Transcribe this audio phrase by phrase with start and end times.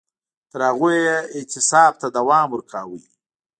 [0.51, 2.99] تر هغو یې اعتصاب ته دوام ورکاوه